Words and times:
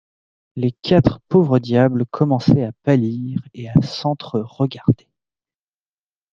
Les 0.55 0.71
quatre 0.71 1.19
pauvres 1.27 1.59
diables 1.59 2.07
commençaient 2.07 2.63
à 2.63 2.71
pâlir 2.83 3.39
et 3.53 3.69
à 3.69 3.79
s’entre-regarder. 3.83 5.07